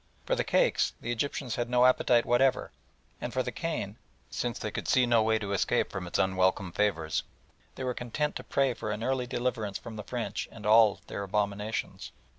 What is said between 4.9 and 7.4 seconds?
no way to escape from its unwelcome favours,